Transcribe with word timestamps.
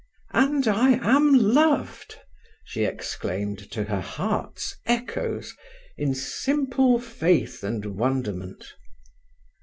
And 0.33 0.67
I 0.67 0.93
am 1.03 1.31
loved! 1.31 2.15
she 2.65 2.85
exclaimed 2.85 3.69
to 3.69 3.83
her 3.83 3.99
heart's 4.01 4.75
echoes, 4.87 5.53
in 5.95 6.15
simple 6.15 6.97
faith 6.99 7.63
and 7.63 7.85
wonderment. 7.85 8.65